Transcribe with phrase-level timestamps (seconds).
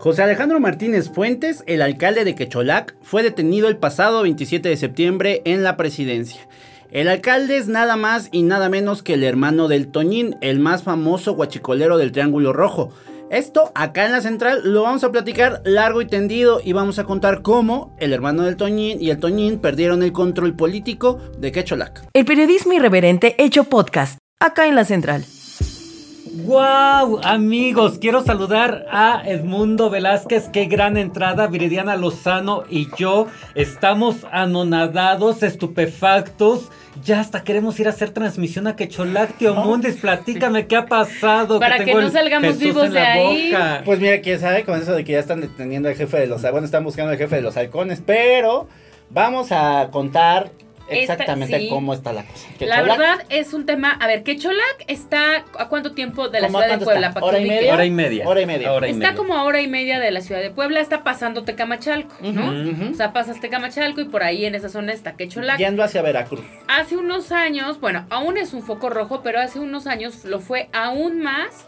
[0.00, 5.42] José Alejandro Martínez Fuentes, el alcalde de Quecholac, fue detenido el pasado 27 de septiembre
[5.44, 6.40] en la presidencia.
[6.92, 10.84] El alcalde es nada más y nada menos que el hermano del Toñín, el más
[10.84, 12.90] famoso guachicolero del Triángulo Rojo.
[13.30, 17.04] Esto acá en la central lo vamos a platicar largo y tendido y vamos a
[17.04, 22.04] contar cómo el hermano del Toñín y el Toñín perdieron el control político de Quecholac.
[22.12, 24.18] El periodismo irreverente hecho podcast.
[24.38, 25.24] Acá en la Central.
[26.44, 27.20] ¡Wow!
[27.24, 30.48] Amigos, quiero saludar a Edmundo Velázquez.
[30.52, 31.48] Qué gran entrada.
[31.48, 36.70] Viridiana Lozano y yo estamos anonadados, estupefactos.
[37.02, 39.96] Ya hasta queremos ir a hacer transmisión a Quecholac, tío Mundis.
[39.96, 41.58] Platícame qué ha pasado.
[41.58, 43.50] Para que tengo no el salgamos Jesús vivos de ahí.
[43.50, 43.82] boca.
[43.84, 46.42] Pues mira, quién sabe con eso de que ya están deteniendo al jefe de los...
[46.42, 48.68] Bueno, están buscando al jefe de los halcones, pero
[49.10, 50.52] vamos a contar
[50.90, 51.68] Esta- exactamente sí.
[51.68, 52.48] cómo está la cosa.
[52.60, 53.90] La verdad es un tema.
[53.92, 57.26] A ver, Quecholac está a cuánto tiempo de la ¿Cómo a ciudad de Puebla para
[57.26, 57.72] ¿Hora y media?
[57.74, 58.28] Hora y media.
[58.28, 58.72] Hora y media.
[58.72, 59.16] Hora y Está media.
[59.16, 62.90] como a hora y media de la ciudad de Puebla, está pasando Tecamachalco, ¿no?
[62.90, 65.58] O sea, pasas Tecamachalco y por ahí en esa zona está Quecholac.
[65.58, 66.44] Yendo hacia Veracruz.
[66.68, 70.68] Hace unos años, bueno, aún es un foco rojo, pero hace unos años lo fue
[70.72, 71.66] aún más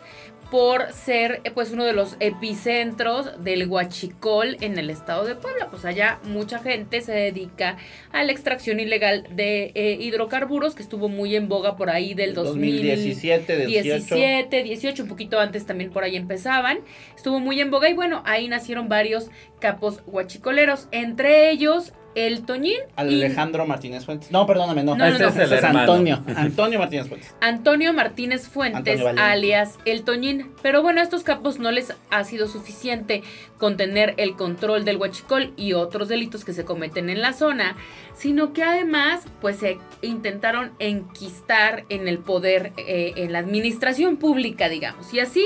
[0.50, 5.68] por ser eh, pues uno de los epicentros del huachicol en el estado de Puebla.
[5.70, 7.76] Pues allá mucha gente se dedica
[8.12, 12.34] a la extracción ilegal de eh, hidrocarburos, que estuvo muy en boga por ahí del
[12.34, 14.14] 2017, 18.
[14.14, 16.80] 17, 18, un poquito antes también por ahí empezaban.
[17.14, 22.78] Estuvo muy en boga y bueno, ahí nacieron varios capos huachicoleros, entre ellos el Toñín
[22.96, 24.30] y Alejandro Martínez Fuentes.
[24.30, 24.96] No, perdóname, no.
[24.96, 25.28] No, no, no.
[25.28, 25.64] es, ese Es el es.
[25.64, 26.22] Antonio.
[26.36, 27.34] Antonio Martínez Fuentes.
[27.40, 30.50] Antonio Martínez Fuentes, Antonio alias El Toñín.
[30.62, 33.22] Pero bueno, a estos capos no les ha sido suficiente
[33.60, 37.76] con tener el control del huachicol y otros delitos que se cometen en la zona,
[38.14, 44.68] sino que además pues se intentaron enquistar en el poder, eh, en la administración pública,
[44.68, 45.12] digamos.
[45.12, 45.44] Y así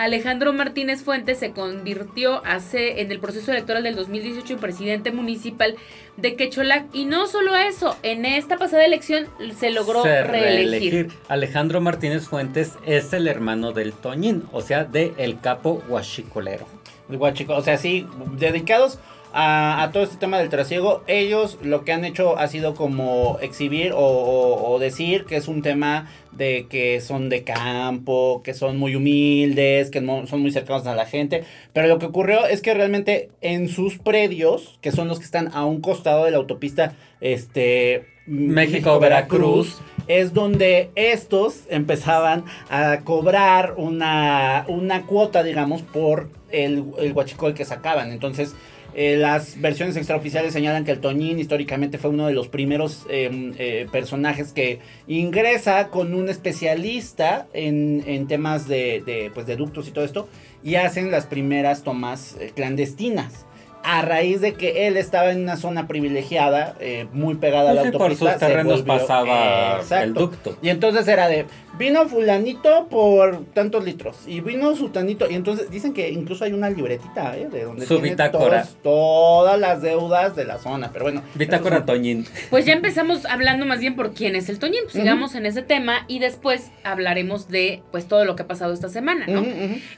[0.00, 5.76] Alejandro Martínez Fuentes se convirtió hace, en el proceso electoral del 2018 en presidente municipal
[6.16, 6.86] de Quecholac.
[6.94, 9.26] Y no solo eso, en esta pasada elección
[9.58, 10.92] se logró Se reelegir.
[10.92, 11.18] reelegir.
[11.28, 16.79] Alejandro Martínez Fuentes es el hermano del Toñín, o sea, de El Capo Huachicolero.
[17.10, 18.06] El guachico, o sea, sí,
[18.38, 18.98] dedicados
[19.32, 23.92] a, todo este tema del trasiego, ellos lo que han hecho ha sido como exhibir
[23.94, 29.90] o, decir que es un tema de que son de campo, que son muy humildes,
[29.90, 33.68] que son muy cercanos a la gente, pero lo que ocurrió es que realmente en
[33.68, 38.06] sus predios, que son los que están a un costado de la autopista, este...
[38.26, 39.80] México-Veracruz.
[40.06, 47.64] es donde estos empezaban a cobrar una, una cuota, digamos, por el, el guachicol que
[47.64, 48.10] sacaban.
[48.10, 48.54] Entonces,
[48.92, 53.52] eh, las versiones extraoficiales señalan que el Toñín históricamente fue uno de los primeros eh,
[53.58, 59.86] eh, personajes que ingresa con un especialista en, en temas de, de, pues, de ductos
[59.86, 60.28] y todo esto
[60.64, 63.46] y hacen las primeras tomas eh, clandestinas.
[63.92, 67.82] A raíz de que él estaba en una zona privilegiada, eh, muy pegada a la
[67.84, 68.32] sí, por autopista.
[68.32, 70.04] sus terrenos volvió- pasaba Exacto.
[70.04, 70.56] el ducto.
[70.62, 71.46] Y entonces era de,
[71.78, 75.28] vino fulanito por tantos litros y vino sutanito.
[75.30, 77.48] Y entonces dicen que incluso hay una libretita, ¿eh?
[77.50, 78.62] De donde Su tiene bitácora.
[78.64, 80.90] todos- todas las deudas de la zona.
[80.92, 81.22] Pero bueno.
[81.34, 82.26] Bitácora es Toñín.
[82.50, 84.82] Pues ya empezamos hablando más bien por quién es el Toñín.
[84.84, 88.72] Pues sigamos en ese tema y después hablaremos de pues todo lo que ha pasado
[88.72, 89.44] esta semana, ¿no?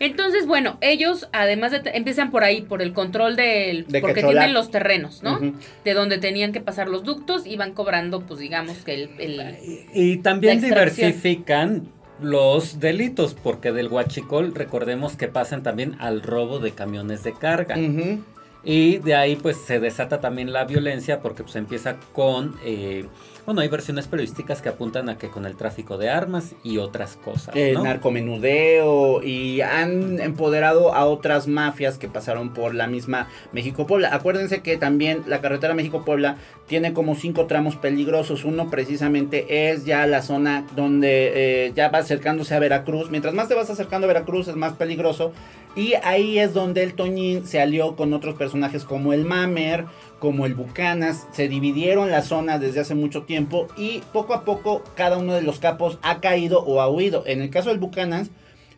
[0.00, 4.34] Entonces, bueno, ellos además de empiezan por ahí, por el control del De porque Quecholac.
[4.42, 5.38] tienen los terrenos, ¿no?
[5.84, 9.56] De donde tenían que pasar los ductos y van cobrando, pues digamos que el, el-
[9.94, 11.88] Y también diversifican
[12.20, 17.76] los delitos, porque del huachicol recordemos que pasan también al robo de camiones de carga.
[17.76, 18.22] Ujú.
[18.64, 23.06] Y de ahí pues se desata también la violencia porque pues empieza con, eh,
[23.44, 27.16] bueno, hay versiones periodísticas que apuntan a que con el tráfico de armas y otras
[27.16, 27.56] cosas.
[27.56, 27.82] El ¿no?
[27.82, 34.14] narcomenudeo y han empoderado a otras mafias que pasaron por la misma México-Puebla.
[34.14, 36.36] Acuérdense que también la carretera México-Puebla
[36.68, 38.44] tiene como cinco tramos peligrosos.
[38.44, 41.32] Uno precisamente es ya la zona donde
[41.66, 43.10] eh, ya va acercándose a Veracruz.
[43.10, 45.32] Mientras más te vas acercando a Veracruz es más peligroso.
[45.74, 49.86] Y ahí es donde el Toñín se alió con otros personajes como el Mamer,
[50.18, 51.26] como el Bucanas.
[51.32, 55.42] Se dividieron la zona desde hace mucho tiempo y poco a poco cada uno de
[55.42, 57.24] los capos ha caído o ha huido.
[57.26, 58.30] En el caso del Bucanas,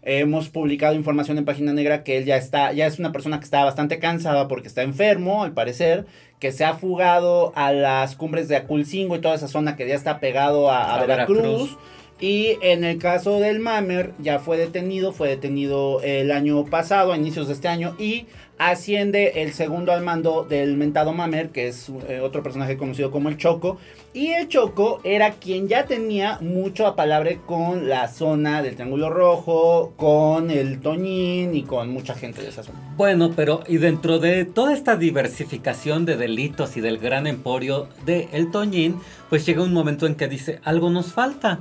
[0.02, 3.44] hemos publicado información en Página Negra que él ya está, ya es una persona que
[3.44, 6.06] está bastante cansada porque está enfermo, al parecer,
[6.38, 9.94] que se ha fugado a las cumbres de Aculcingo y toda esa zona que ya
[9.94, 11.42] está pegado a, a A Veracruz.
[11.42, 11.78] Veracruz.
[12.20, 17.16] Y en el caso del Mamer, ya fue detenido, fue detenido el año pasado, a
[17.16, 18.26] inicios de este año, y
[18.56, 23.28] asciende el segundo al mando del mentado Mamer, que es eh, otro personaje conocido como
[23.28, 23.78] el Choco.
[24.12, 29.92] Y el Choco era quien ya tenía mucho apalabre con la zona del Triángulo Rojo,
[29.96, 32.94] con el Toñín y con mucha gente de esa zona.
[32.96, 38.28] Bueno, pero y dentro de toda esta diversificación de delitos y del gran emporio de
[38.32, 41.58] El Toñín, pues llega un momento en que dice, algo nos falta.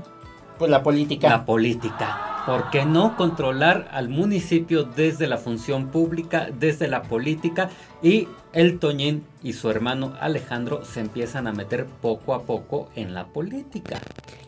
[0.64, 1.28] Pues la política.
[1.28, 2.44] La política.
[2.46, 7.70] ¿Por qué no controlar al municipio desde la función pública, desde la política?
[8.02, 13.14] Y el Toñín y su hermano Alejandro se empiezan a meter poco a poco en
[13.14, 14.00] la política.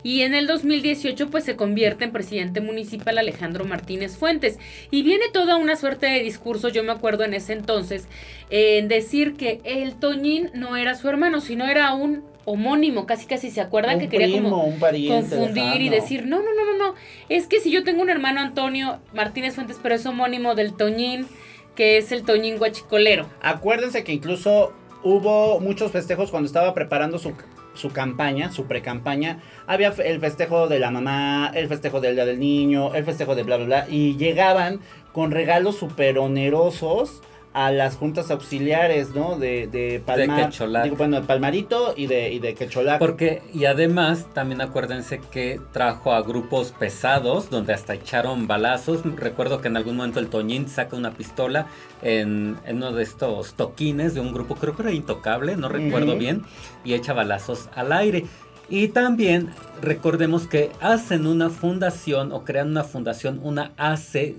[0.04, 4.58] Y en el 2018 pues se convierte en presidente municipal Alejandro Martínez Fuentes.
[4.92, 8.08] Y viene toda una suerte de discursos, yo me acuerdo en ese entonces,
[8.50, 13.50] en decir que el Toñín no era su hermano, sino era un homónimo, casi casi
[13.52, 16.78] se acuerdan Un que quería primo, como un confundir y decir, no, no, no, no,
[16.78, 16.96] no,
[17.28, 21.28] es que si yo tengo un hermano Antonio Martínez Fuentes, pero es homónimo del Toñín,
[21.76, 23.28] que es el Toñín guachicolero.
[23.42, 27.34] Acuérdense que incluso hubo muchos festejos cuando estaba preparando su,
[27.74, 29.42] su campaña, su pre-campaña.
[29.68, 33.44] Había el festejo de la mamá, el festejo del día del niño, el festejo de
[33.44, 33.88] bla, bla, bla.
[33.90, 34.80] Y llegaban
[35.12, 37.22] con regalos súper onerosos
[37.56, 39.40] a las juntas auxiliares, ¿no?
[39.40, 40.52] De, de Palmar.
[40.84, 43.00] Digo, bueno, de Palmarito y de, y de Quecholac.
[43.00, 49.04] Porque, y además, también acuérdense que trajo a grupos pesados, donde hasta echaron balazos.
[49.16, 51.68] Recuerdo que en algún momento el Toñín saca una pistola
[52.02, 56.18] en, en uno de estos toquines de un grupo, creo que era intocable, no recuerdo
[56.18, 56.44] bien,
[56.84, 58.26] y echa balazos al aire.
[58.68, 64.36] Y también recordemos que hacen una fundación o crean una fundación, una ACE,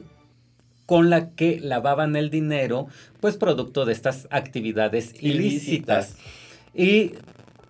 [0.87, 2.87] con la que lavaban el dinero,
[3.21, 6.17] pues producto de estas actividades ilícitas.
[6.75, 7.13] Y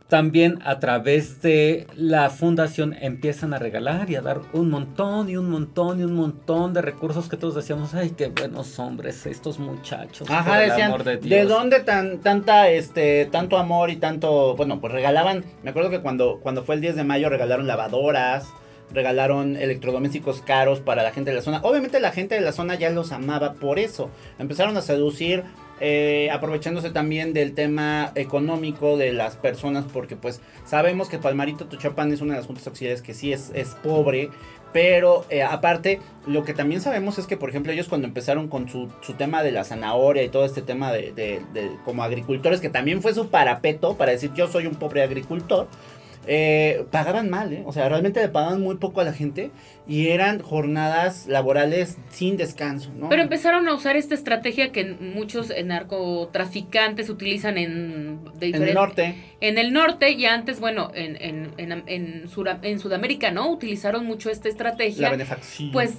[0.08, 5.36] también a través de la fundación empiezan a regalar y a dar un montón y
[5.36, 9.58] un montón y un montón de recursos que todos decíamos, ay, qué buenos hombres estos
[9.58, 10.30] muchachos.
[10.30, 11.48] Ajá, por el decían, amor de de, Dios".
[11.48, 16.38] dónde tan, tanta, este, tanto amor y tanto, bueno, pues regalaban, me acuerdo que cuando,
[16.40, 18.46] cuando fue el 10 de mayo regalaron lavadoras,
[18.92, 21.60] regalaron electrodomésticos caros para la gente de la zona.
[21.62, 24.10] Obviamente la gente de la zona ya los amaba por eso.
[24.38, 25.42] Empezaron a seducir,
[25.80, 32.12] eh, aprovechándose también del tema económico de las personas, porque pues sabemos que Palmarito Tuchapan
[32.12, 34.30] es una de las juntas auxiliares que sí es, es pobre,
[34.72, 38.68] pero eh, aparte, lo que también sabemos es que, por ejemplo, ellos cuando empezaron con
[38.68, 41.40] su, su tema de la zanahoria y todo este tema de- de
[41.84, 45.66] como agricultores, que también fue su parapeto para decir yo soy un pobre agricultor,
[46.26, 47.62] eh, pagaban mal, ¿eh?
[47.66, 49.50] O sea, realmente le pagaban muy poco a la gente
[49.88, 53.08] y eran jornadas laborales sin descanso, ¿no?
[53.08, 59.14] Pero empezaron a usar esta estrategia que muchos narcotraficantes utilizan en, de en el norte.
[59.40, 63.48] En el norte y antes, bueno, en, en, en, en, Sura- en Sudamérica, ¿no?
[63.50, 65.10] Utilizaron mucho esta La estrategia.
[65.10, 65.70] benefacción.
[65.72, 65.94] Pues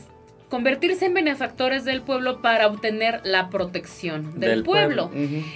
[0.49, 5.11] convertirse en benefactores del pueblo para obtener la protección del, Del pueblo.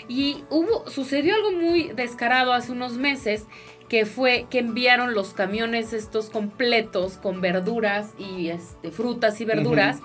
[0.09, 3.45] Y hubo, sucedió algo muy descarado hace unos meses,
[3.91, 9.99] que fue que enviaron los camiones estos completos con verduras y este, frutas y verduras,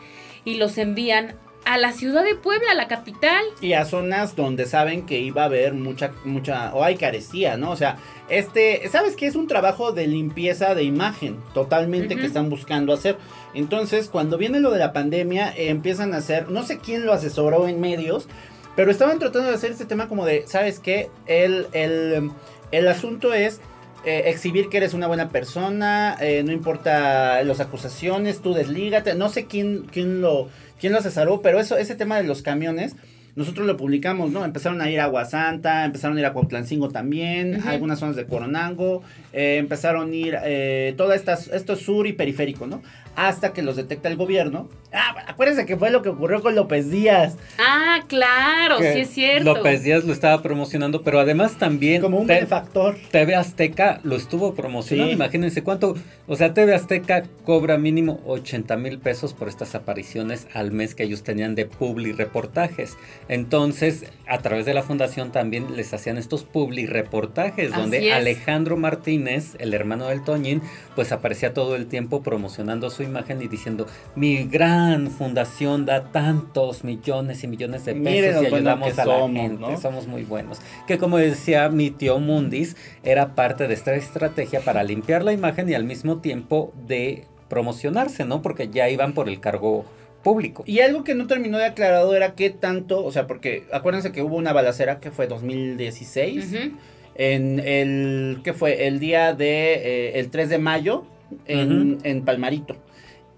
[0.45, 3.45] y los envían a la ciudad de Puebla, la capital.
[3.61, 7.71] Y a zonas donde saben que iba a haber mucha, mucha, o hay carecía, ¿no?
[7.71, 7.99] O sea,
[8.29, 9.29] este, ¿sabes qué?
[9.29, 13.17] Es un trabajo de limpieza de imagen, totalmente, que están buscando hacer.
[13.55, 17.13] Entonces, cuando viene lo de la pandemia, eh, empiezan a hacer, no sé quién lo
[17.13, 18.27] asesoró en medios,
[18.75, 21.09] pero estaban tratando de hacer este tema como de, ¿sabes qué?
[21.27, 22.33] El, el,
[22.73, 23.61] el asunto es
[24.07, 29.29] eh, exhibir que eres una buena persona, eh, no importa las acusaciones, tú deslígate, no
[29.29, 30.49] sé quién, quién lo,
[30.81, 32.95] quién lo asesoró, pero eso, ese tema de los camiones,
[33.37, 34.45] nosotros lo publicamos, ¿no?
[34.45, 39.03] Empezaron a ir a Aguasanta, empezaron a ir a Cuautlancingo también, algunas zonas de Coronango,
[39.35, 42.83] eh, empezaron a ir eh, toda esta, esto es sur y periférico, ¿no?
[43.17, 44.69] Hasta que los detecta el gobierno.
[44.93, 47.37] Ah, acuérdense que fue lo que ocurrió con López Díaz.
[47.59, 49.55] Ah, claro, Que sí es cierto.
[49.55, 52.97] López Díaz lo estaba promocionando, pero además también Como un benefactor.
[53.11, 55.11] TV Azteca lo estuvo promocionando.
[55.11, 55.15] Sí.
[55.15, 55.97] Imagínense cuánto.
[56.27, 61.05] O sea, TV Azteca cobra mínimo 80 mil pesos por estas apariciones al mes que
[61.05, 62.97] ellos tenían de publi reportajes.
[63.29, 68.15] Entonces, a través de la fundación también les hacían estos publi reportajes, Así donde es.
[68.15, 70.63] Alejandro Martínez, el hermano del Toñín,
[70.95, 76.85] pues aparecía todo el tiempo promocionando su imagen y diciendo: Mi gran fundación da tantos
[76.85, 79.61] millones y millones de pesos Miren y ayudamos que a la somos, gente.
[79.63, 79.81] ¿no?
[79.81, 80.61] Somos muy buenos.
[80.87, 85.69] Que como decía mi tío Mundis, era parte de esta estrategia para limpiar la imagen
[85.69, 88.43] y al mismo tiempo de promocionarse, ¿no?
[88.43, 89.85] Porque ya iban por el cargo
[90.23, 90.65] público.
[90.67, 94.23] Y algo que no terminó de aclarado era qué tanto, o sea, porque acuérdense que
[94.23, 96.77] hubo una balacera que fue 2016, Ujú.
[97.15, 98.89] en el, ¿qué fue?
[98.89, 101.05] El día de, eh, el 3 de mayo,
[101.47, 102.77] en, en Palmarito.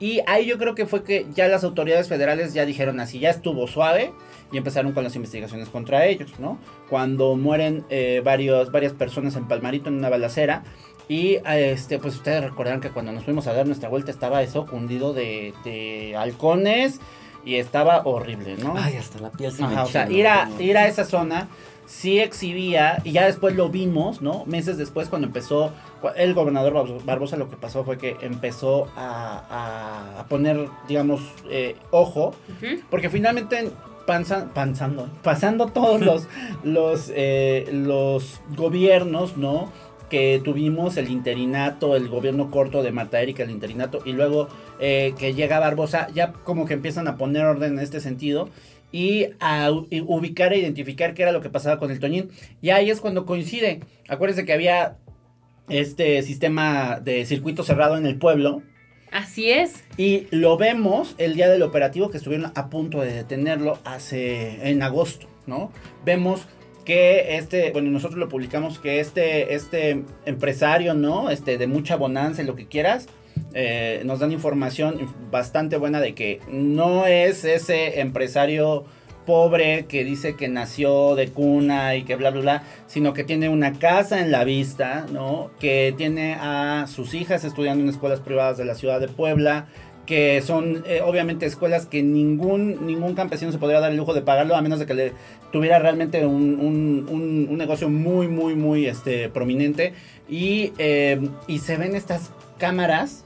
[0.00, 3.30] Y ahí yo creo que fue que ya las autoridades federales ya dijeron así, ya
[3.30, 4.12] estuvo suave
[4.52, 6.58] y empezaron con las investigaciones contra ellos, ¿no?
[6.88, 10.62] Cuando mueren eh, varios, varias personas en Palmarito en una balacera.
[11.08, 14.66] Y este, pues ustedes recordarán que cuando nos fuimos a dar nuestra vuelta estaba eso
[14.66, 17.00] cundido de, de halcones
[17.44, 18.74] y estaba horrible, ¿no?
[18.76, 21.48] Ay, hasta la piel se me Ajá, o sea, ir a, ir a esa zona
[21.88, 24.44] sí exhibía, y ya después lo vimos, ¿no?
[24.44, 25.72] Meses después cuando empezó,
[26.16, 32.34] el gobernador Barbo- Barbosa lo que pasó fue que empezó a, poner, digamos, eh, ojo,
[32.90, 33.70] porque finalmente
[34.06, 36.28] panza- panzando, pasando todos los,
[36.62, 39.72] los, eh, los gobiernos, ¿no?
[40.10, 45.14] Que tuvimos el interinato, el gobierno corto de Marta Erika, el interinato, y luego eh,
[45.18, 48.48] que llega Barbosa, ya como que empiezan a poner orden en este sentido
[48.92, 52.30] y a ubicar e identificar qué era lo que pasaba con el Toñín.
[52.62, 53.80] Y ahí es cuando coincide.
[54.08, 54.96] Acuérdense que había
[55.68, 58.62] este sistema de circuito cerrado en el pueblo.
[59.10, 59.84] Así es.
[59.96, 64.82] Y lo vemos el día del operativo que estuvieron a punto de detenerlo hace en
[64.82, 65.72] agosto, ¿no?
[66.04, 66.46] Vemos
[66.84, 71.30] que este, bueno, nosotros lo publicamos que este, este empresario, ¿no?
[71.30, 73.08] Este, de mucha bonanza y lo que quieras,
[73.54, 78.84] eh, nos dan información bastante buena de que no es ese empresario
[79.26, 83.50] pobre que dice que nació de cuna y que bla, bla, bla, sino que tiene
[83.50, 85.50] una casa en la vista, ¿no?
[85.60, 89.66] Que tiene a sus hijas estudiando en escuelas privadas de la ciudad de Puebla,
[90.06, 94.22] que son eh, obviamente escuelas que ningún, ningún campesino se podría dar el lujo de
[94.22, 95.12] pagarlo a menos de que le
[95.52, 97.06] tuviera realmente un, un-
[97.50, 99.92] un- negocio muy, muy, muy este, prominente.
[100.26, 103.24] Y, eh, y se ven estas cámaras,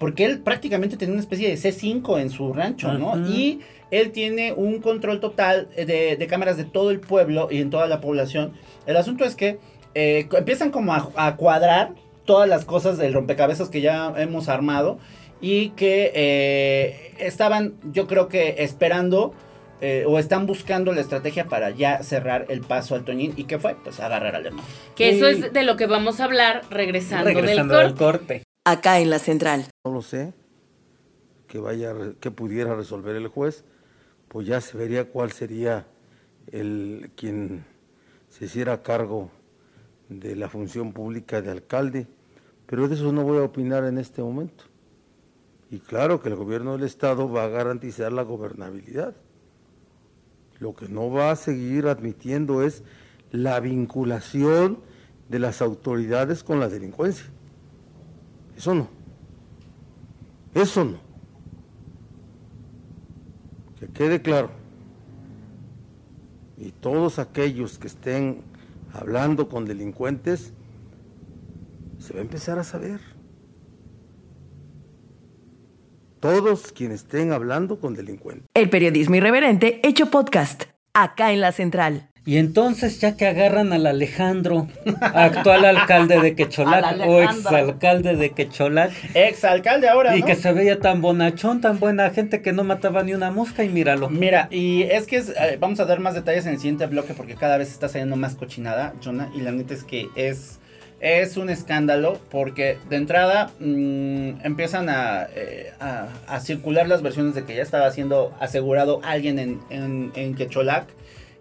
[0.00, 3.28] porque él prácticamente tiene una especie de C5 en su rancho, ¿no?
[3.28, 7.68] Y él tiene un control total de, de cámaras de todo el pueblo y en
[7.68, 8.54] toda la población.
[8.86, 9.58] El asunto es que
[9.94, 11.92] eh, empiezan como a, a cuadrar
[12.24, 14.98] todas las cosas del rompecabezas que ya hemos armado
[15.42, 19.34] y que eh, estaban, yo creo que esperando
[19.82, 23.34] eh, o están buscando la estrategia para ya cerrar el paso al Toñín.
[23.36, 23.76] ¿Y qué fue?
[23.82, 24.66] Pues agarrar al hermano.
[24.96, 28.42] Que eso es de lo que vamos a hablar regresando, Regresando del del corte.
[28.64, 29.66] Acá en la central.
[29.84, 30.34] No lo sé,
[31.48, 33.64] que vaya, que pudiera resolver el juez,
[34.28, 35.86] pues ya se vería cuál sería
[36.52, 37.64] el quien
[38.28, 39.30] se hiciera cargo
[40.10, 42.06] de la función pública de alcalde,
[42.66, 44.64] pero de eso no voy a opinar en este momento.
[45.70, 49.14] Y claro que el gobierno del estado va a garantizar la gobernabilidad.
[50.58, 52.82] Lo que no va a seguir admitiendo es
[53.30, 54.80] la vinculación
[55.30, 57.26] de las autoridades con la delincuencia.
[58.60, 58.88] Eso no.
[60.54, 60.98] Eso no.
[63.78, 64.50] Que quede claro.
[66.58, 68.42] Y todos aquellos que estén
[68.92, 70.52] hablando con delincuentes,
[72.00, 73.00] se va a empezar a saber.
[76.20, 78.46] Todos quienes estén hablando con delincuentes.
[78.52, 80.64] El periodismo irreverente hecho podcast.
[80.92, 82.09] Acá en la central.
[82.26, 84.68] Y entonces, ya que agarran al Alejandro,
[85.00, 90.26] actual alcalde de Quecholac o exalcalde de Quecholac, Exalcalde ahora, y ¿no?
[90.26, 93.70] que se veía tan bonachón, tan buena gente que no mataba ni una mosca, y
[93.70, 94.10] míralo.
[94.10, 97.14] Mira, y es que es, eh, vamos a dar más detalles en el siguiente bloque
[97.14, 100.58] porque cada vez está saliendo más cochinada, Jonah, y la neta es que es,
[101.00, 107.34] es un escándalo porque de entrada mm, empiezan a, eh, a, a circular las versiones
[107.34, 110.84] de que ya estaba siendo asegurado alguien en, en, en Quecholac,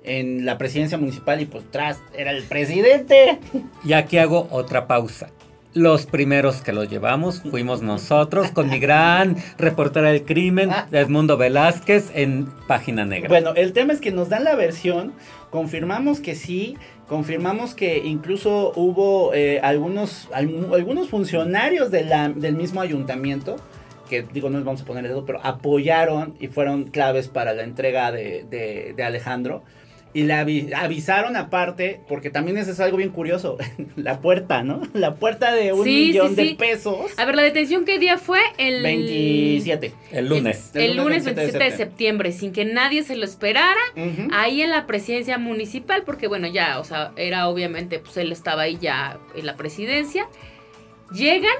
[0.04, 3.40] en la presidencia municipal y pues tras era el presidente.
[3.84, 5.30] Y aquí hago otra pausa.
[5.76, 10.88] Los primeros que lo llevamos fuimos nosotros con mi gran reportera del crimen, Ah.
[10.92, 13.30] Edmundo Velázquez, en Página Negra.
[13.30, 15.14] Bueno, el tema es que nos dan la versión,
[15.52, 16.76] confirmamos que sí,
[17.08, 23.58] confirmamos que incluso hubo eh, algunos, algu- algunos funcionarios de la- del mismo ayuntamiento,
[24.10, 27.54] que digo, no les vamos a poner el dedo, pero apoyaron y fueron claves para
[27.54, 29.64] la entrega de, de- de Alejandro.
[30.12, 33.58] Y le avi- avisaron aparte, porque también eso es algo bien curioso,
[33.96, 34.82] la puerta, ¿no?
[34.94, 36.54] La puerta de un Sí, millón sí, de sí.
[36.56, 37.12] pesos.
[37.18, 38.40] A ver, la detención, ¿qué día fue?
[38.58, 39.94] El 27.
[40.12, 40.72] el lunes.
[40.74, 43.80] El, lunes 27 de septiembre, sin que nadie se lo esperara.
[44.34, 48.64] Ahí en la presidencia municipal, porque bueno, ya, o sea, era obviamente, pues él estaba
[48.64, 50.28] ahí ya en la presidencia.
[51.14, 51.54] Llegan,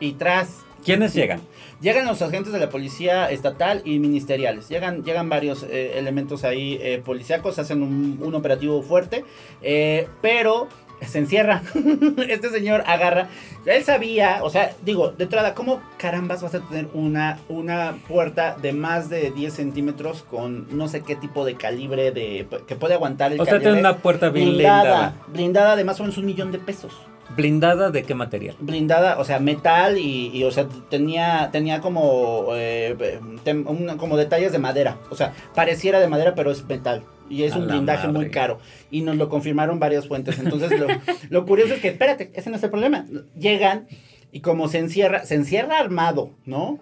[0.00, 1.40] Y tras ¿Quiénes llegan?
[1.80, 4.68] Llegan los agentes de la policía estatal y ministeriales.
[4.68, 9.24] Llegan, llegan varios eh, elementos ahí eh, policíacos, hacen un, un operativo fuerte.
[9.62, 10.68] eh, pero
[11.02, 11.62] se encierra.
[12.28, 13.26] este señor agarra.
[13.66, 18.56] Él sabía, o sea, digo, de entrada, ¿cómo carambas vas a tener una, una puerta
[18.62, 22.94] de más de 10 centímetros con no sé qué tipo de calibre de que puede
[22.94, 24.82] aguantar el O sea, tiene una puerta blindada.
[24.82, 25.14] blindada.
[25.26, 26.92] Blindada de más o menos un millón de pesos.
[27.34, 28.56] ¿Blindada de qué material?
[28.60, 32.96] blindada, o sea, metal y, y, o sea, tenía, tenía como, eh,
[33.44, 34.98] tem- como detalles de madera.
[35.10, 37.02] O sea, pareciera de madera, pero es metal.
[37.28, 38.58] Y es A un blindaje muy caro.
[38.90, 40.38] Y nos lo confirmaron varias fuentes.
[40.38, 40.86] Entonces, lo,
[41.30, 43.04] lo curioso es que, espérate, ese no es el problema.
[43.36, 43.88] Llegan
[44.30, 46.78] y como se encierra, se encierra armado, ¿no?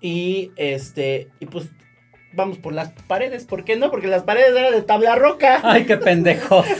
[0.00, 1.68] Y este, y pues
[2.32, 3.44] vamos por las paredes.
[3.46, 3.90] ¿Por qué no?
[3.92, 5.60] Porque las paredes eran de tabla roca.
[5.62, 6.66] Ay, qué pendejos.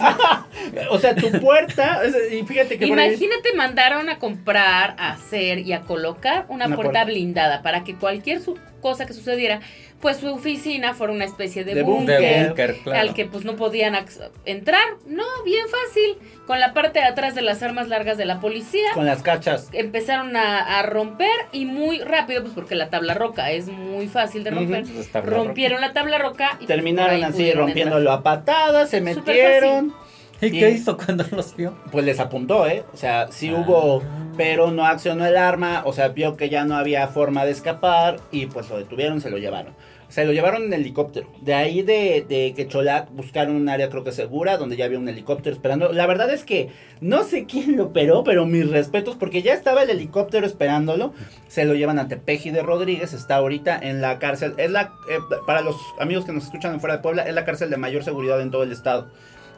[0.90, 5.72] O sea, tu puerta, y fíjate que ahí- Imagínate mandaron a comprar, a hacer y
[5.72, 7.04] a colocar una, Una puerta, puerta.
[7.04, 9.60] blindada para que cualquier su- cosa que sucediera,
[10.02, 12.20] pues su oficina fuera una especie de, De búnker.
[12.20, 13.00] De búnker, claro.
[13.00, 13.96] Al que pues no podían
[14.44, 14.82] entrar.
[15.06, 16.18] No, bien fácil.
[16.46, 18.90] Con la parte de atrás de las armas largas de la policía.
[18.92, 19.70] con las cachas.
[19.72, 24.44] Empezaron a, a romper y muy rápido, pues porque la tabla roca es muy fácil
[24.44, 24.84] de romper.
[25.24, 29.88] Rompieron la tabla roca y Terminaron así rompiéndolo a patadas, se metieron.
[29.88, 30.03] ¿Y
[30.40, 31.74] Y- qué hizo cuando los vio?
[31.90, 32.84] Pues les apuntó, ¿eh?
[32.92, 33.60] O sea, sí Ah.
[33.66, 34.02] hubo,
[34.36, 38.16] pero no accionó el arma, o sea, vio que ya no había forma de escapar
[38.30, 39.74] y pues lo detuvieron, se lo llevaron.
[40.08, 41.28] Se lo llevaron en helicóptero.
[41.40, 45.08] De ahí de, de Quecholac buscaron un área creo que segura, donde ya había un
[45.08, 45.92] helicóptero esperando.
[45.92, 46.68] La verdad es que
[47.00, 51.14] no sé quién lo operó, pero mis respetos, porque ya estaba el helicóptero esperándolo.
[51.48, 54.54] Se lo llevan a Tepeji de Rodríguez, está ahorita en la cárcel.
[54.56, 57.70] Es la, eh, para los amigos que nos escuchan fuera de Puebla, es la cárcel
[57.70, 59.10] de mayor seguridad en todo el estado.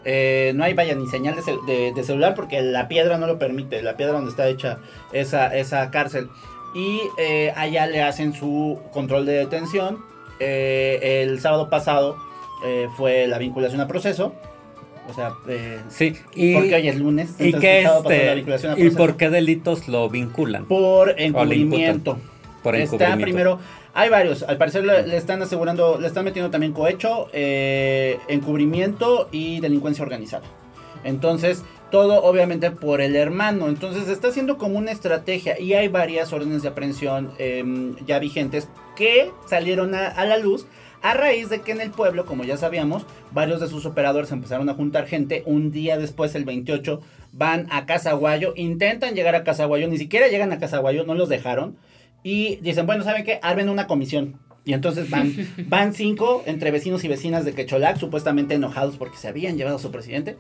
[0.09, 3.27] Eh, no hay vaya ni señal de, cel- de- de celular porque la piedra no
[3.27, 4.79] lo permite, la piedra donde está hecha
[5.13, 6.29] esa, esa cárcel.
[6.75, 9.99] Y eh, allá le hacen su control de detención.
[10.39, 12.17] Eh, el sábado pasado
[12.65, 14.35] eh, fue la vinculación a proceso.
[15.09, 17.35] O sea, eh, Sí, y, porque hoy es lunes.
[17.39, 18.45] y qué este,
[18.77, 20.67] y por qué delitos lo vinculan.
[20.67, 22.19] Por encubrimiento.
[22.63, 23.23] Por Está encubrimiento.
[23.25, 23.59] primero,
[23.97, 29.61] hay varios, al parecer le, están asegurando, le están metiendo también cohecho, eh, encubrimiento y
[29.61, 30.45] delincuencia organizada.
[31.03, 33.69] Entonces, todo obviamente por el hermano.
[33.69, 38.69] Entonces, está haciendo como una estrategia y hay varias órdenes de aprehensión em, ya vigentes
[38.97, 40.67] que salieron a, a la luz
[41.01, 44.69] a raíz de que en el pueblo, como ya sabíamos, varios de sus operadores empezaron
[44.69, 45.43] a juntar gente.
[45.47, 47.01] Un día después, el 28,
[47.33, 51.77] van a Casaguayo, intentan llegar a Casaguayo, ni siquiera llegan a Casaguayo, no los dejaron.
[52.23, 53.39] Y dicen, bueno, ¿saben qué?
[53.43, 54.41] Armen una comisión.
[54.65, 55.35] Y entonces van,
[55.69, 59.81] van cinco entre vecinos y vecinas de Quecholac, supuestamente enojados porque se habían llevado a
[59.81, 60.37] su presidente.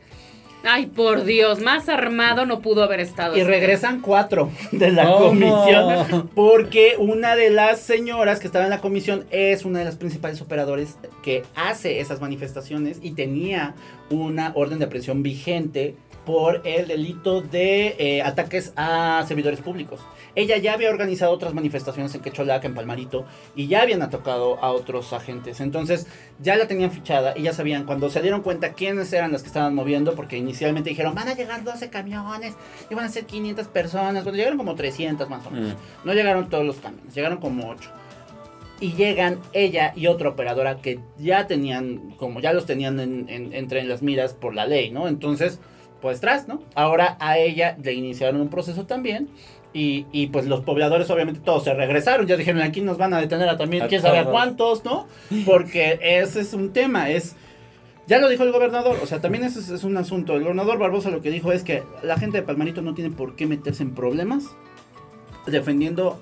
[0.69, 3.37] Ay, por Dios, más armado no pudo haber estado.
[3.37, 6.29] Y regresan cuatro de la comisión.
[6.35, 10.41] Porque una de las señoras que estaba en la comisión es una de las principales
[10.41, 13.77] operadores que hace esas manifestaciones y tenía
[14.11, 15.95] una orden de aprehensión vigente
[16.27, 20.01] por el delito de eh, ataques a servidores públicos.
[20.35, 24.71] Ella ya había organizado otras manifestaciones en Quecholac, en Palmarito, y ya habían atacado a
[24.73, 25.61] otros agentes.
[25.61, 26.07] Entonces
[26.41, 29.49] ya la tenían fichada y ya sabían, cuando se dieron cuenta quiénes eran las que
[29.49, 32.55] estaban moviendo, porque inicialmente dijeron, van a llegar 12 camiones
[32.91, 34.25] y van a ser 500 personas.
[34.25, 35.73] Cuando llegaron como 300 más o menos.
[35.75, 36.07] Mm.
[36.07, 37.89] No llegaron todos los camiones, llegaron como 8.
[38.79, 43.55] Y llegan ella y otra operadora que ya tenían, como ya los tenían en- en-
[43.55, 45.09] entre las miras por la ley, ¿no?
[45.09, 45.61] Entonces,
[46.14, 46.62] tras, ¿no?
[46.75, 49.29] Ahora a ella le iniciaron un proceso también.
[49.73, 53.21] Y, y, pues los pobladores obviamente todos se regresaron, ya dijeron aquí nos van a
[53.21, 55.07] detener a también, quién sabe a cuántos, ¿no?
[55.45, 57.37] Porque ese es un tema, es...
[58.07, 60.35] Ya lo dijo el gobernador, o sea, también ese es, es un asunto.
[60.35, 63.35] El gobernador Barbosa lo que dijo es que la gente de Palmarito no tiene por
[63.37, 64.45] qué meterse en problemas
[65.47, 66.21] defendiendo,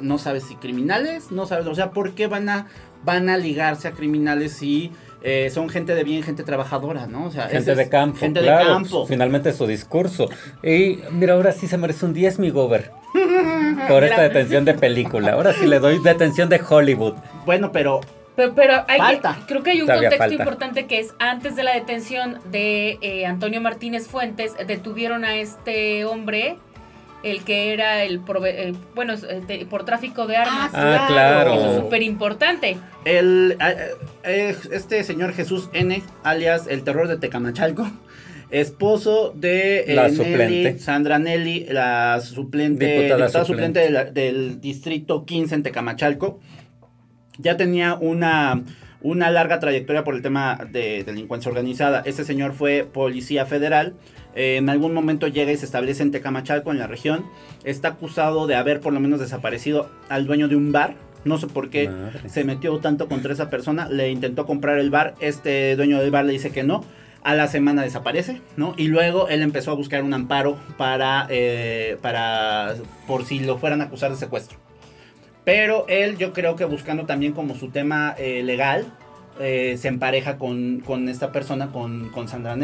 [0.00, 2.66] no sabes si criminales, no sabes, o sea, ¿por qué van a,
[3.04, 7.24] van a ligarse a criminales si eh, son gente de bien, gente trabajadora, ¿no?
[7.26, 8.98] O sea, Gente de campo, Gente claro, de campo.
[9.00, 10.28] pues, finalmente su discurso.
[10.62, 12.90] Y mira, ahora sí se merece un 10, mi gober.
[13.88, 15.32] Por esta detención de película.
[15.32, 17.14] Ahora sí le doy detención de Hollywood.
[17.44, 18.00] Bueno, pero
[18.36, 19.38] Pero, pero hay que- Falta.
[19.46, 20.42] creo que hay un Todavía contexto falta.
[20.42, 26.04] importante que es antes de la detención de eh, Antonio Martínez Fuentes, detuvieron a este
[26.04, 26.58] hombre,
[27.30, 30.70] el que era el, prove- eh, bueno, eh, de- por tráfico de armas.
[30.74, 31.54] Ah, claro.
[31.54, 32.76] Eso es súper importante.
[33.04, 33.56] el,
[34.24, 37.88] eh, este señor Jesús N, alias el terror de Tecamachalco,
[38.50, 40.78] esposo de eh, La Nelly, suplente.
[40.78, 43.80] Sandra Nelly, la suplente, Diputada diputada suplente.
[43.80, 46.40] suplente, de la- del distrito 15 en Tecamachalco,
[47.38, 48.62] ya tenía una,
[49.02, 52.02] una larga trayectoria por el tema de delincuencia organizada.
[52.06, 53.94] Este señor fue policía federal.
[54.36, 57.24] Eh, en algún momento llega y se establece en Tecamachalco, en la región.
[57.64, 60.94] Está acusado de haber por lo menos desaparecido al dueño de un bar.
[61.24, 62.28] No sé por qué Madre.
[62.28, 63.88] se metió tanto contra esa persona.
[63.88, 65.14] Le intentó comprar el bar.
[65.20, 66.84] Este dueño del bar le dice que no.
[67.22, 68.74] A la semana desaparece, ¿no?
[68.76, 72.76] Y luego él empezó a buscar un amparo para, eh, para,
[73.08, 74.58] por si lo fueran a acusar de secuestro.
[75.44, 78.86] Pero él, yo creo que buscando también como su tema eh, legal,
[79.40, 82.54] eh, se empareja con, con esta persona, con, con Sandra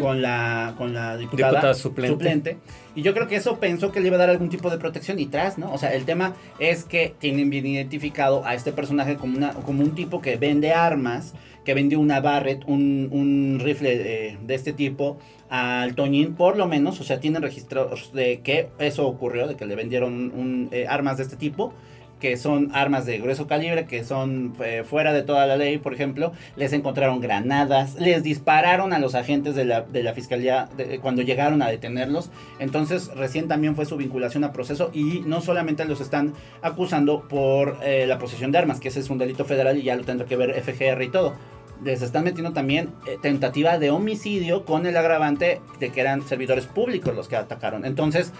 [0.00, 2.58] Con la, con la diputada, Diputada suplente.
[2.96, 5.20] Y yo creo que eso pensó que le iba a dar algún tipo de protección
[5.20, 5.72] y tras, ¿no?
[5.72, 9.84] O sea, el tema es que tienen bien identificado a este personaje como, una, como
[9.84, 14.72] un tipo que vende armas, que vendió una Barrett, un, un rifle de, de este
[14.72, 19.56] tipo al Toñín, por lo menos, o sea, tienen registros de que eso ocurrió, de
[19.56, 21.72] que le vendieron un, eh, armas de este tipo
[22.20, 25.94] que son armas de grueso calibre, que son eh, fuera de toda la ley, por
[25.94, 30.68] ejemplo, les encontraron granadas, les dispararon a los agentes de la, de la fiscalía
[31.00, 32.30] cuando llegaron a detenerlos.
[32.58, 37.78] Entonces, recién también fue su vinculación a proceso y no solamente los están acusando por
[37.82, 40.26] eh, la posesión de armas, que ese es un delito federal y ya lo tendrá
[40.26, 41.34] que ver FGR y todo.
[41.84, 46.66] Les están metiendo también eh, tentativa de homicidio con el agravante de que eran servidores
[46.66, 47.84] públicos los que atacaron.
[47.84, 48.32] Entonces,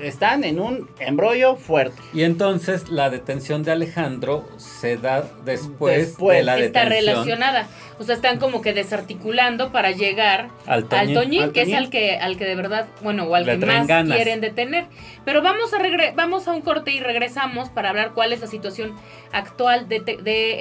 [0.00, 2.00] están en un embrollo fuerte.
[2.12, 6.38] Y entonces la detención de Alejandro se da después, Después.
[6.38, 7.68] de la Está detención relacionada.
[7.98, 11.52] O sea, están como que desarticulando para llegar al al Toñín.
[11.52, 14.16] Que es al que, al que de verdad, bueno, o al Le que más ganas.
[14.16, 14.86] quieren detener.
[15.24, 18.46] Pero vamos a regre vamos a un corte y regresamos para hablar cuál es la
[18.48, 18.94] situación
[19.32, 20.02] actual de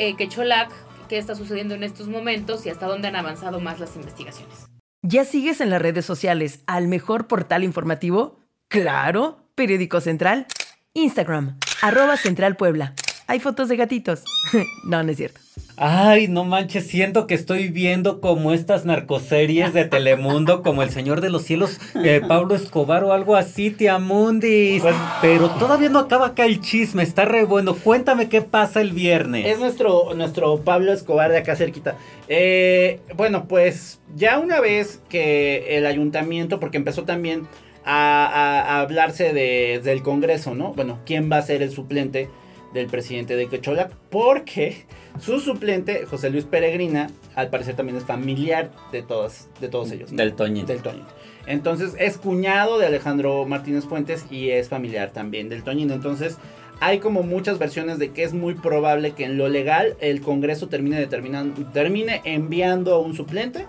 [0.10, 0.70] eh, Quecholac,
[1.10, 4.68] qué está sucediendo en estos momentos y hasta dónde han avanzado más las investigaciones.
[5.02, 8.40] ¿Ya sigues en las redes sociales al mejor portal informativo?
[8.74, 10.48] Claro, Periódico Central.
[10.96, 12.96] Instagram, arroba Central Puebla.
[13.28, 14.24] Hay fotos de gatitos.
[14.84, 15.40] no, no es cierto.
[15.78, 21.22] Ay, no manches, siento que estoy viendo como estas narcoseries de Telemundo, como El Señor
[21.22, 24.82] de los Cielos, eh, Pablo Escobar o algo así, Tiamundis.
[24.82, 27.76] Pues- Pero todavía no acaba acá el chisme, está re bueno.
[27.76, 29.46] Cuéntame qué pasa el viernes.
[29.46, 31.96] Es nuestro, nuestro Pablo Escobar de acá cerquita.
[32.28, 37.48] Eh, bueno, pues ya una vez que el ayuntamiento, porque empezó también
[37.86, 40.74] a, a- a hablarse de- del Congreso, ¿no?
[40.74, 42.30] Bueno, ¿quién va a ser el suplente
[42.74, 43.92] del presidente de Quecholac?
[44.10, 44.86] Porque
[45.20, 50.12] su suplente, José Luis Peregrina, al parecer también es familiar de todos, de todos ellos.
[50.12, 50.18] ¿no?
[50.18, 50.66] Del Toñín.
[50.66, 51.06] Del Toñín.
[51.46, 55.92] Entonces es cuñado de Alejandro Martínez Fuentes y es familiar también del Toñín.
[55.92, 56.38] Entonces
[56.80, 60.68] hay como muchas versiones de que es muy probable que en lo legal el Congreso
[60.70, 63.68] termine termine enviando a un suplente.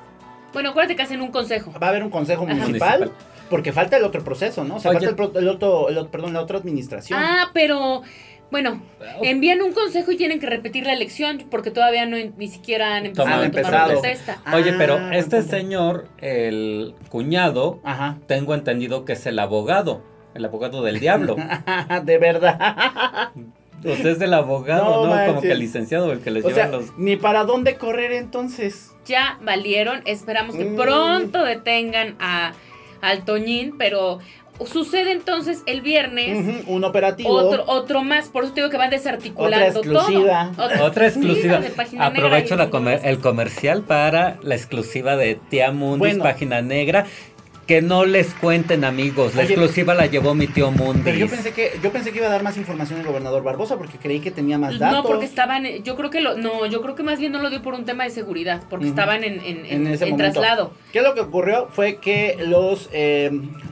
[0.52, 1.72] Bueno, acuérdate que hacen un consejo.
[1.82, 2.46] Va a haber un consejo.
[2.46, 3.10] Municipal.
[3.54, 4.76] Porque falta el otro proceso, ¿no?
[4.76, 4.98] O sea, Oye.
[5.06, 7.16] falta el, pro- el otro, el perdón, la otra administración.
[7.22, 8.02] Ah, pero
[8.50, 8.82] bueno,
[9.22, 13.06] envían un consejo y tienen que repetir la elección porque todavía no ni siquiera han
[13.06, 13.90] empezado Han a tomar empezado.
[13.92, 14.38] protesta.
[14.52, 18.18] Oye, pero Ah, este señor, el cuñado, Ajá.
[18.26, 20.02] tengo entendido que es el abogado,
[20.34, 21.36] el abogado del diablo.
[22.04, 23.30] de verdad.
[23.82, 25.26] Sea, es el abogado, No ¿no?
[25.26, 26.96] Como que el licenciado, el que les o lleva sea, los...
[26.98, 28.92] ni para dónde correr entonces.
[29.04, 30.76] Ya valieron, esperamos que Mm.
[30.76, 32.52] pronto detengan a
[33.04, 34.18] al Toñín, pero
[34.66, 37.28] sucede entonces el viernes Ujú, un operativo.
[37.30, 40.52] otro otro más, por eso te digo que van desarticulando Otra exclusiva.
[40.56, 40.84] todo.
[40.84, 41.58] Otra exclusiva.
[41.58, 46.22] de Página Negra Aprovecho la comer- el comercial para la exclusiva de Tía Mundis, Bueno.
[46.22, 47.06] página negra.
[47.66, 49.34] Que no les cuenten, amigos.
[49.34, 50.70] La Oye, exclusiva la llevó mi tío
[51.02, 53.78] Pero yo pensé que yo pensé que iba a dar más información el gobernador Barbosa
[53.78, 54.98] porque creí que tenía más datos.
[54.98, 57.48] No, porque estaban, yo creo que lo, no, yo creo que más bien no lo
[57.48, 60.40] dio por un tema de seguridad, porque estaban en, en, en en- ese en momento.
[60.40, 60.72] traslado.
[60.94, 61.66] ¿Qué es lo que ocurrió?
[61.70, 63.28] Fue que los, eh,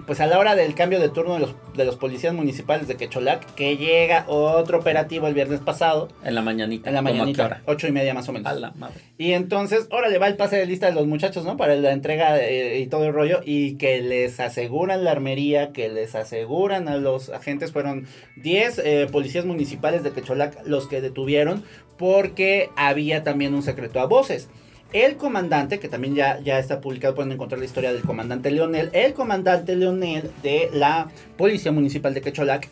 [0.09, 2.97] pues a la hora del cambio de turno de los, de los policías municipales de
[2.97, 6.89] Quecholac, que llega otro operativo el viernes pasado, En la mañanita.
[6.89, 8.51] en la ¿Cómo a qué mañanita, ocho y media más o menos.
[8.51, 8.97] A la madre.
[9.19, 11.57] Y entonces, órale, va el pase de lista de los muchachos, ¿no?
[11.57, 13.39] Para la entrega eh, y todo el rollo.
[13.45, 17.71] Y que les aseguran la armería, que les aseguran a los agentes.
[17.71, 18.09] Fueron
[18.39, 21.63] 10 eh, policías municipales de Quecholac los que detuvieron
[21.99, 24.49] porque había también un secreto a voces.
[24.93, 28.91] El comandante, que también ya, ya está publicado, pueden encontrar la historia del comandante Leonel.
[28.93, 32.69] El comandante Leonel de la Policía Municipal de Quecholac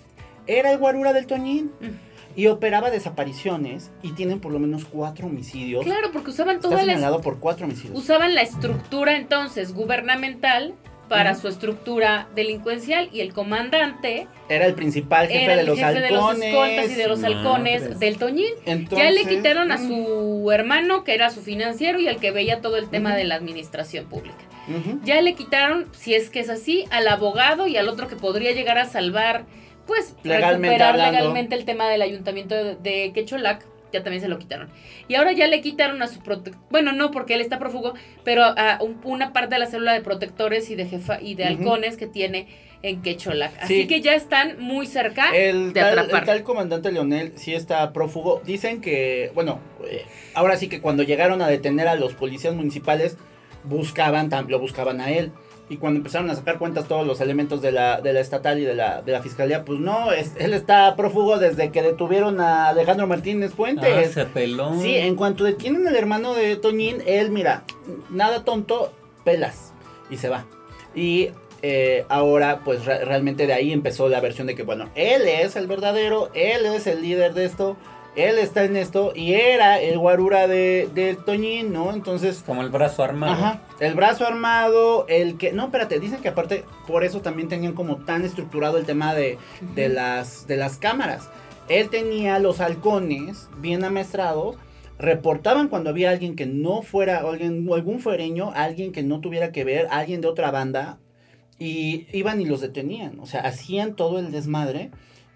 [0.46, 1.72] era el guarura del Toñín.
[1.80, 2.10] Mm.
[2.36, 5.84] Y operaba desapariciones y tienen por lo menos cuatro homicidios.
[5.84, 7.98] Claro, porque usaban la señalado por cuatro homicidios.
[7.98, 10.74] usaban la estructura entonces gubernamental
[11.10, 15.78] para su estructura delincuencial y el comandante Era el principal jefe era de el los
[15.78, 16.48] jefe de los halcones.
[16.48, 18.52] escoltas y de los halcones del Toñín.
[18.64, 22.30] Entonces, ya le quitaron a mm, su hermano, que era su financiero y al que
[22.30, 24.38] veía todo el tema de la administración pública.
[25.04, 28.52] Ya le quitaron, si es que es así, al abogado y al otro que podría
[28.52, 29.44] llegar a salvar,
[29.86, 31.18] pues Legalmente recuperar hablando.
[31.18, 33.66] legalmente el tema del ayuntamiento de, de Quecholac.
[33.92, 34.68] Ya también se lo quitaron.
[35.08, 36.60] Y ahora ya le quitaron a su protector.
[36.70, 40.00] Bueno, no, porque él está prófugo, pero a un- una parte de la célula de
[40.00, 42.46] protectores y de jefa y de halcones que tiene
[42.82, 43.52] en Quecholac.
[43.60, 43.86] Así Sí.
[43.86, 46.20] que ya están muy cerca El de tal, atrapar.
[46.22, 48.40] el tal comandante Leonel sí está prófugo.
[48.44, 53.18] Dicen que, bueno, eh, ahora sí que cuando llegaron a detener a los policías municipales,
[53.64, 55.32] buscaban, lo buscaban a él.
[55.70, 58.64] Y cuando empezaron a sacar cuentas todos los elementos de la, de la estatal y
[58.64, 62.68] de la, de la fiscalía, pues no, es- él está prófugo desde que detuvieron a
[62.68, 64.12] Alejandro Martínez Ah, Fuentes.
[64.12, 64.74] se peló.
[64.80, 67.62] Sí, en cuanto detienen al hermano de Toñín, él, mira,
[68.10, 68.92] nada tonto,
[69.24, 69.72] pelas.
[70.10, 70.44] Y se va.
[70.92, 71.30] Y
[71.62, 75.54] eh, ahora, pues re- realmente de ahí empezó la versión de que, bueno, él es
[75.54, 77.76] el verdadero, él es el líder de esto,
[78.16, 81.92] él está en esto, y era el guarura de, de Toñín, ¿no?
[81.92, 83.32] Entonces, Como el brazo armado.
[83.32, 83.62] Ajá.
[83.78, 85.52] El brazo armado, el que.
[85.52, 89.38] No, espérate, dicen que aparte por eso también tenían como tan estructurado el tema de,
[89.74, 91.28] de, las, de las cámaras.
[91.68, 94.56] Él tenía los halcones bien amestrados.
[94.98, 99.64] Reportaban cuando había alguien que no fuera, alguien, algún fuereño, alguien que no tuviera que
[99.64, 100.98] ver, alguien de otra banda,
[101.58, 103.18] y iban y los detenían.
[103.20, 104.90] O sea, hacían todo el desmadre.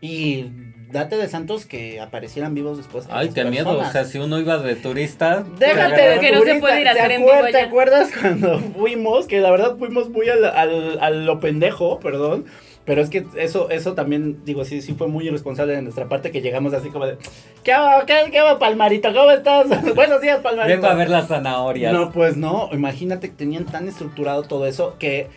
[0.05, 0.51] Y
[0.93, 3.07] date de santos que aparecieran vivos después.
[3.11, 3.79] Ay, qué miedo.
[3.79, 5.45] O sea, si uno iba de turista.
[5.59, 8.59] Déjate de que no se puede ir a ¿te hacer en vivo ¿Te acuerdas cuando
[8.61, 9.27] fuimos?
[9.27, 12.45] Que la verdad fuimos muy al, al- lo pendejo, perdón.
[12.85, 16.31] Pero es que eso, eso también, digo, sí, sí fue muy irresponsable de nuestra parte
[16.31, 17.17] que llegamos así como de,
[17.63, 19.11] ¿qué va, qué, qué va, Palmarito?
[19.15, 19.69] ¿Cómo estás?
[19.95, 20.77] Buenos días, Palmarito.
[20.83, 21.95] Vengo a ver las zanahorias.
[21.95, 25.29] No, pues no, imagínate que tenían tan estructurado todo eso que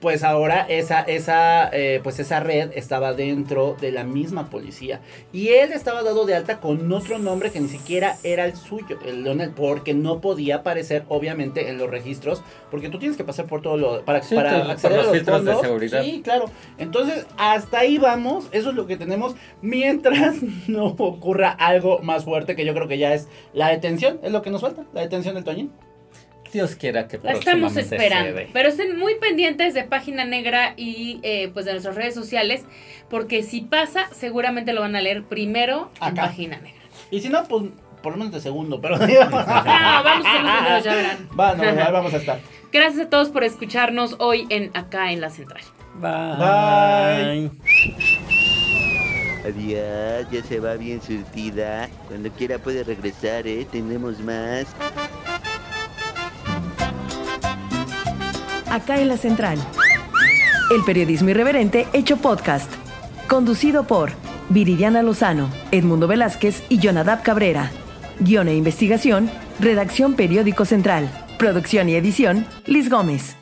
[0.00, 5.00] pues ahora esa, esa, eh, pues esa red estaba dentro de la misma policía.
[5.32, 8.98] Y él estaba dado de alta con otro nombre que ni siquiera era el suyo,
[9.04, 13.46] el Leonel, porque no podía aparecer obviamente en los registros, porque tú tienes que pasar
[13.46, 15.66] por todo lo, para, Sí, para acceder los a los filtros de fondos.
[15.66, 16.02] seguridad.
[16.02, 16.46] Sí, claro.
[16.78, 20.36] Entonces, hasta ahí vamos, eso es lo que tenemos, mientras
[20.68, 24.42] no ocurra algo más fuerte, que yo creo que ya es la detención, es lo
[24.42, 25.72] que nos falta, la detención del Toñín.
[26.52, 28.28] Dios quiera que La estamos esperando.
[28.28, 28.48] se dé.
[28.52, 32.64] Pero estén muy pendientes de Página Negra y eh, pues de nuestras redes sociales.
[33.10, 36.22] Porque si pasa, seguramente lo van a leer primero en Acá.
[36.26, 36.82] Página Negra.
[37.10, 37.64] Y si no, pues
[38.02, 41.28] por lo menos de segundo, pero No, vamos a ser los primeros, ya verán.
[41.38, 42.38] Va, no, ahí vamos a estar.
[42.72, 45.62] Gracias a todos por escucharnos hoy en acá en la central.
[46.00, 46.36] Bye.
[46.36, 47.50] Bye.
[49.46, 51.88] Adiós, ya se va bien surtida.
[52.08, 53.66] Cuando quiera puede regresar, ¿eh?
[53.70, 54.66] Tenemos más.
[58.70, 59.58] Acá en la Central.
[60.74, 62.70] El periodismo irreverente hecho podcast.
[63.28, 64.10] Conducido por
[64.48, 67.70] Viridiana Lozano, Edmundo Velázquez y Jonadab Cabrera.
[68.18, 71.08] Guión e investigación, redacción Periódico Central.
[71.38, 73.36] Producción y edición, Liz Gómez.